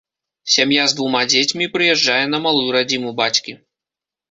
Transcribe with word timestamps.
Сям'я 0.53 0.85
з 0.93 0.97
двума 0.99 1.21
дзецьмі 1.33 1.69
прыязджае 1.77 2.17
на 2.33 2.41
малую 2.47 2.65
радзіму 2.79 3.15
бацькі. 3.23 3.57